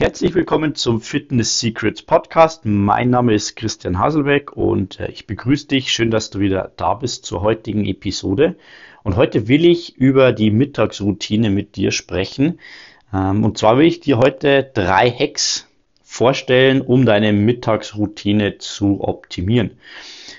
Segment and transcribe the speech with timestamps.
[0.00, 2.64] Herzlich willkommen zum Fitness Secrets Podcast.
[2.64, 5.92] Mein Name ist Christian Haselbeck und äh, ich begrüße dich.
[5.92, 8.56] Schön, dass du wieder da bist zur heutigen Episode.
[9.02, 12.60] Und heute will ich über die Mittagsroutine mit dir sprechen.
[13.12, 15.68] Ähm, und zwar will ich dir heute drei Hacks
[16.02, 19.72] vorstellen, um deine Mittagsroutine zu optimieren.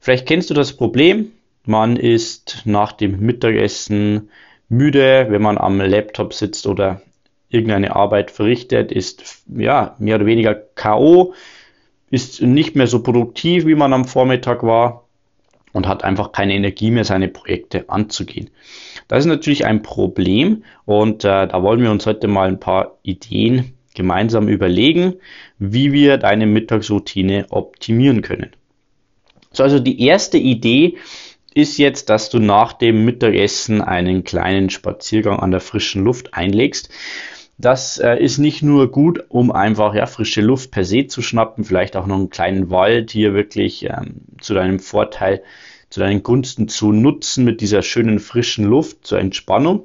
[0.00, 1.30] Vielleicht kennst du das Problem.
[1.66, 4.30] Man ist nach dem Mittagessen
[4.70, 7.02] müde, wenn man am Laptop sitzt oder
[7.52, 11.34] irgendeine Arbeit verrichtet, ist ja mehr oder weniger K.O.,
[12.10, 15.08] ist nicht mehr so produktiv, wie man am Vormittag war
[15.72, 18.50] und hat einfach keine Energie mehr, seine Projekte anzugehen.
[19.08, 22.98] Das ist natürlich ein Problem und äh, da wollen wir uns heute mal ein paar
[23.02, 25.14] Ideen gemeinsam überlegen,
[25.58, 28.50] wie wir deine Mittagsroutine optimieren können.
[29.52, 30.96] So, also die erste Idee
[31.54, 36.88] ist jetzt, dass du nach dem Mittagessen einen kleinen Spaziergang an der frischen Luft einlegst.
[37.62, 41.62] Das äh, ist nicht nur gut, um einfach ja, frische Luft per se zu schnappen,
[41.62, 45.44] vielleicht auch noch einen kleinen Wald hier wirklich ähm, zu deinem Vorteil,
[45.88, 49.84] zu deinen Gunsten zu nutzen mit dieser schönen frischen Luft zur Entspannung,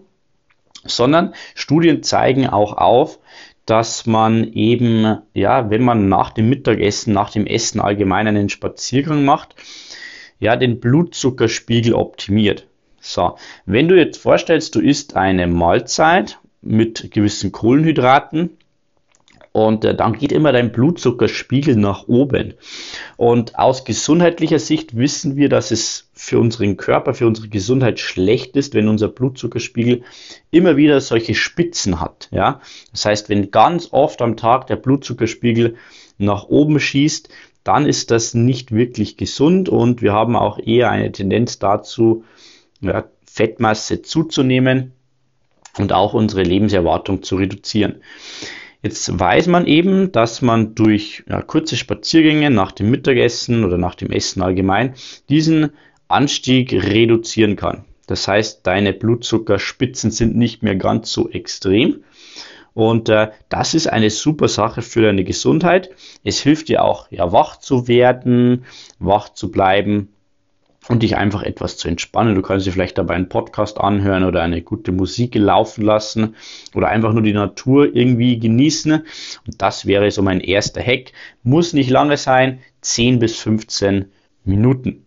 [0.86, 3.20] sondern Studien zeigen auch auf,
[3.68, 9.24] dass man eben, ja, wenn man nach dem Mittagessen, nach dem Essen allgemein einen Spaziergang
[9.24, 9.54] macht,
[10.40, 12.66] ja, den Blutzuckerspiegel optimiert.
[13.00, 13.36] So,
[13.68, 18.58] wenn du jetzt vorstellst, du isst eine Mahlzeit mit gewissen Kohlenhydraten
[19.58, 22.54] und äh, dann geht immer dein Blutzuckerspiegel nach oben.
[23.16, 28.56] Und aus gesundheitlicher Sicht wissen wir, dass es für unseren Körper, für unsere Gesundheit schlecht
[28.56, 30.04] ist, wenn unser Blutzuckerspiegel
[30.52, 32.30] immer wieder solche Spitzen hat.
[32.32, 32.62] Ja?
[32.92, 35.76] Das heißt, wenn ganz oft am Tag der Blutzuckerspiegel
[36.20, 37.30] nach oben schießt,
[37.64, 42.24] dann ist das nicht wirklich gesund und wir haben auch eher eine Tendenz dazu,
[42.80, 44.94] ja, Fettmasse zuzunehmen
[45.80, 48.02] und auch unsere Lebenserwartung zu reduzieren.
[48.84, 53.96] Jetzt weiß man eben, dass man durch ja, kurze Spaziergänge nach dem Mittagessen oder nach
[53.96, 54.94] dem Essen allgemein
[55.30, 55.72] diesen
[56.08, 57.86] Anstieg reduzieren kann.
[58.06, 62.04] Das heißt, deine Blutzuckerspitzen sind nicht mehr ganz so extrem.
[62.74, 65.90] Und äh, das ist eine super Sache für deine Gesundheit.
[66.24, 68.66] Es hilft dir auch, ja, wach zu werden,
[69.00, 70.10] wach zu bleiben
[70.90, 72.36] und dich einfach etwas zu entspannen.
[72.36, 76.36] Du kannst dir vielleicht dabei einen Podcast anhören oder eine gute Musik laufen lassen
[76.74, 78.94] oder einfach nur die Natur irgendwie genießen.
[78.94, 81.12] Und das wäre so mein erster Hack.
[81.44, 84.06] Muss nicht lange sein, 10 bis 15
[84.46, 85.04] Minuten.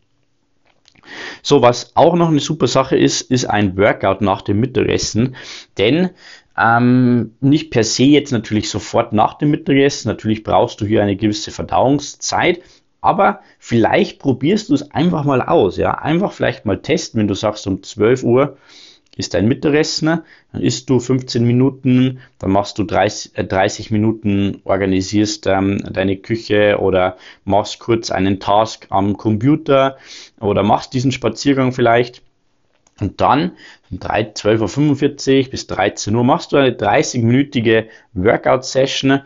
[1.43, 5.35] So, was auch noch eine super Sache ist, ist ein Workout nach dem Mittagessen.
[5.79, 6.11] Denn
[6.57, 10.09] ähm, nicht per se jetzt natürlich sofort nach dem Mittagessen.
[10.09, 12.61] Natürlich brauchst du hier eine gewisse Verdauungszeit.
[13.01, 15.93] Aber vielleicht probierst du es einfach mal aus, ja.
[15.93, 18.57] Einfach vielleicht mal testen, wenn du sagst, um 12 Uhr
[19.17, 20.23] ist dein Mittagessen,
[20.53, 26.17] dann isst du 15 Minuten, dann machst du 30, äh, 30 Minuten, organisierst ähm, deine
[26.17, 29.97] Küche oder machst kurz einen Task am Computer
[30.39, 32.23] oder machst diesen Spaziergang vielleicht.
[33.01, 33.53] Und dann
[33.91, 39.23] um 12.45 Uhr bis 13 Uhr machst du eine 30-minütige Workout-Session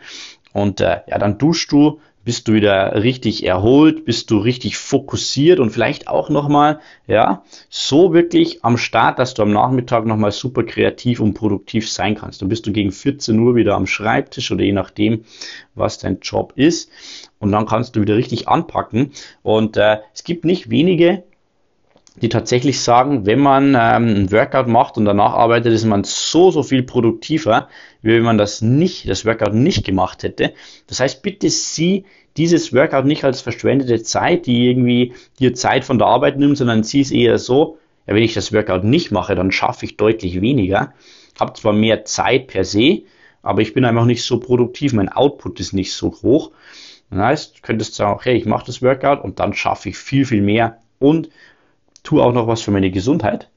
[0.53, 5.61] und äh, ja, dann duschst du, bist du wieder richtig erholt, bist du richtig fokussiert
[5.61, 10.65] und vielleicht auch nochmal, ja, so wirklich am Start, dass du am Nachmittag nochmal super
[10.65, 12.41] kreativ und produktiv sein kannst.
[12.41, 15.25] Dann bist du gegen 14 Uhr wieder am Schreibtisch oder je nachdem,
[15.75, 16.91] was dein Job ist.
[17.39, 19.12] Und dann kannst du wieder richtig anpacken.
[19.43, 21.25] Und äh, es gibt nicht wenige,
[22.17, 26.51] die tatsächlich sagen, wenn man ähm, ein Workout macht und danach arbeitet, ist man so,
[26.51, 27.69] so viel produktiver,
[28.03, 30.55] wie wenn man das nicht, das Workout nicht gemacht hätte.
[30.87, 32.05] Das heißt, bitte sieh
[32.37, 36.85] dieses Workout nicht als verschwendete Zeit, die irgendwie dir Zeit von der Arbeit nimmt, sondern
[36.85, 40.41] sieh es eher so, ja, wenn ich das Workout nicht mache, dann schaffe ich deutlich
[40.41, 40.93] weniger.
[41.41, 43.03] Habe zwar mehr Zeit per se,
[43.43, 46.53] aber ich bin einfach nicht so produktiv, mein Output ist nicht so hoch.
[47.11, 50.25] Das heißt, du könntest sagen, okay, ich mache das Workout und dann schaffe ich viel,
[50.25, 51.29] viel mehr und
[52.05, 53.51] tue auch noch was für meine Gesundheit.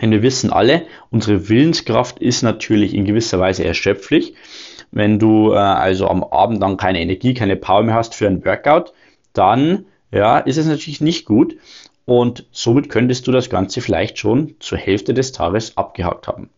[0.00, 4.34] Denn wir wissen alle, unsere Willenskraft ist natürlich in gewisser Weise erschöpflich.
[4.90, 8.44] Wenn du äh, also am Abend dann keine Energie, keine Power mehr hast für ein
[8.44, 8.92] Workout,
[9.32, 11.56] dann ja, ist es natürlich nicht gut.
[12.06, 16.50] Und somit könntest du das Ganze vielleicht schon zur Hälfte des Tages abgehakt haben.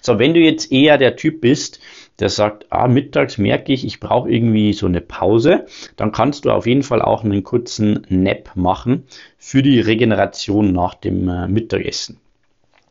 [0.00, 1.80] So, wenn du jetzt eher der Typ bist,
[2.20, 5.66] der sagt, ah, mittags merke ich, ich brauche irgendwie so eine Pause,
[5.96, 9.04] dann kannst du auf jeden Fall auch einen kurzen Nap machen
[9.38, 12.18] für die Regeneration nach dem äh, Mittagessen.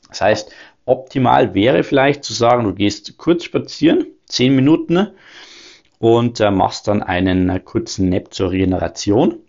[0.09, 0.51] Das heißt,
[0.85, 5.07] optimal wäre vielleicht zu sagen, du gehst kurz spazieren, 10 Minuten
[5.99, 9.39] und äh, machst dann einen äh, kurzen Nap zur Regeneration.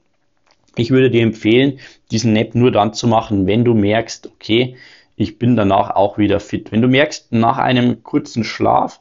[0.76, 1.78] Ich würde dir empfehlen,
[2.10, 4.76] diesen Nap nur dann zu machen, wenn du merkst, okay,
[5.16, 6.72] ich bin danach auch wieder fit.
[6.72, 9.00] Wenn du merkst, nach einem kurzen Schlaf,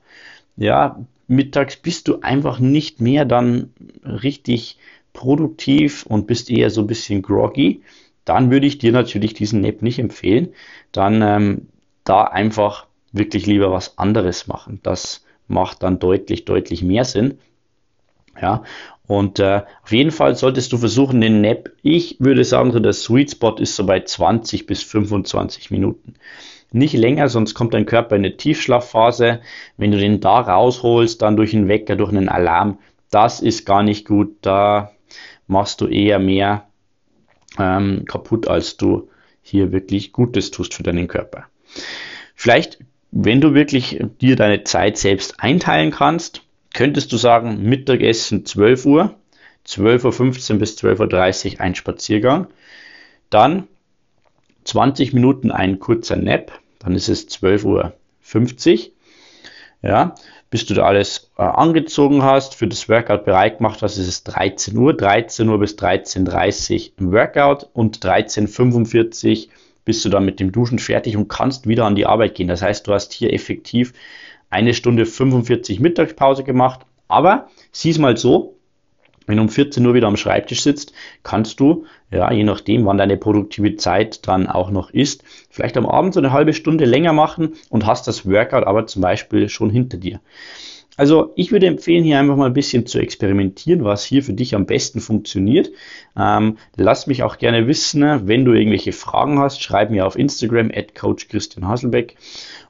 [0.58, 3.74] ja, mittags bist du einfach nicht mehr dann
[4.04, 4.78] richtig
[5.14, 7.82] produktiv und bist eher so ein bisschen groggy,
[8.26, 10.50] dann würde ich dir natürlich diesen Nap nicht empfehlen.
[10.92, 11.68] Dann ähm,
[12.04, 14.80] da einfach wirklich lieber was anderes machen.
[14.84, 17.40] Das macht dann deutlich, deutlich mehr Sinn.
[18.42, 18.64] Ja,
[19.08, 22.92] und äh, auf jeden Fall solltest du versuchen, den Nap, ich würde sagen, so der
[22.94, 26.16] Sweet Spot ist so bei 20 bis 25 Minuten.
[26.72, 29.42] Nicht länger, sonst kommt dein Körper in eine Tiefschlafphase.
[29.78, 32.80] Wenn du den da rausholst, dann durch einen Wecker, durch einen Alarm,
[33.12, 34.36] das ist gar nicht gut.
[34.42, 34.92] Da
[35.48, 36.68] machst du eher mehr
[37.58, 39.10] ähm, kaputt, als du
[39.42, 41.46] hier wirklich Gutes tust für deinen Körper.
[42.36, 42.80] Vielleicht,
[43.12, 46.42] wenn du wirklich dir deine Zeit selbst einteilen kannst,
[46.74, 49.16] könntest du sagen, Mittagessen 12 Uhr,
[49.68, 52.48] 12.15 Uhr bis 12.30 Uhr ein Spaziergang,
[53.30, 53.68] dann
[54.66, 57.94] 20 Minuten ein kurzer Nap, dann ist es 12.50 Uhr,
[59.82, 60.16] ja,
[60.50, 64.24] bis du da alles äh, angezogen hast, für das Workout bereit gemacht hast, ist es
[64.24, 69.54] 13 Uhr, 13 Uhr bis 13.30 Uhr Workout und 13.45 Uhr
[69.86, 72.48] bist du dann mit dem Duschen fertig und kannst wieder an die Arbeit gehen.
[72.48, 73.94] Das heißt, du hast hier effektiv
[74.50, 76.82] eine Stunde 45 Mittagspause gemacht.
[77.08, 78.55] Aber sieh's mal so,
[79.26, 80.94] wenn du um 14 Uhr wieder am Schreibtisch sitzt,
[81.24, 85.86] kannst du, ja, je nachdem, wann deine produktive Zeit dann auch noch ist, vielleicht am
[85.86, 89.70] Abend so eine halbe Stunde länger machen und hast das Workout aber zum Beispiel schon
[89.70, 90.20] hinter dir.
[90.98, 94.56] Also ich würde empfehlen, hier einfach mal ein bisschen zu experimentieren, was hier für dich
[94.56, 95.72] am besten funktioniert.
[96.18, 100.72] Ähm, lass mich auch gerne wissen, wenn du irgendwelche Fragen hast, schreib mir auf Instagram
[100.74, 102.16] at Coach Christian Hasselbeck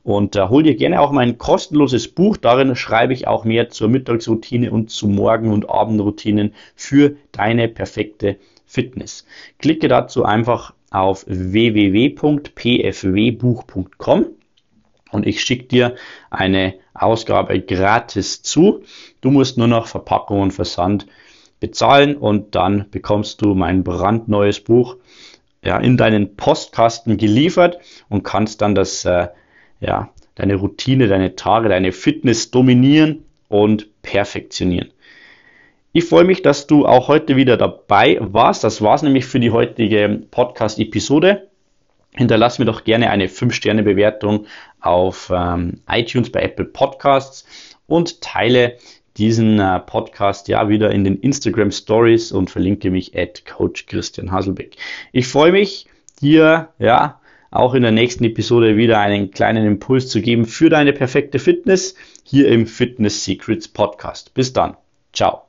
[0.01, 2.37] und äh, hol dir gerne auch mein kostenloses Buch.
[2.37, 8.37] Darin schreibe ich auch mehr zur Mittagsroutine und zu Morgen- und Abendroutinen für deine perfekte
[8.65, 9.27] Fitness.
[9.59, 14.25] Klicke dazu einfach auf www.pfwbuch.com
[15.11, 15.93] und ich schicke dir
[16.31, 18.83] eine Ausgabe gratis zu.
[19.21, 21.05] Du musst nur noch Verpackung und Versand
[21.59, 24.97] bezahlen und dann bekommst du mein brandneues Buch
[25.63, 29.27] ja, in deinen Postkasten geliefert und kannst dann das, äh,
[29.79, 34.91] ja, deine Routine, deine Tage, deine Fitness dominieren und perfektionieren.
[35.91, 38.63] Ich freue mich, dass du auch heute wieder dabei warst.
[38.63, 41.47] Das war es nämlich für die heutige Podcast-Episode.
[42.15, 44.45] Hinterlass mir doch gerne eine 5-Sterne-Bewertung
[44.79, 47.45] auf ähm, iTunes bei Apple Podcasts
[47.87, 48.77] und teile
[49.17, 54.31] diesen äh, Podcast ja wieder in den Instagram Stories und verlinke mich at Coach Christian
[54.31, 54.75] Haselbeck.
[55.11, 55.87] Ich freue mich,
[56.21, 57.19] dir ja
[57.51, 61.95] auch in der nächsten Episode wieder einen kleinen Impuls zu geben für deine perfekte Fitness
[62.23, 64.33] hier im Fitness Secrets Podcast.
[64.33, 64.75] Bis dann.
[65.13, 65.44] Ciao.